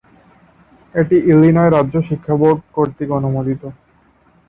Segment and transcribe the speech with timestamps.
[0.95, 3.61] এটি ইলিনয় রাজ্য শিক্ষা বোর্ড কর্তৃক অনুমোদিত।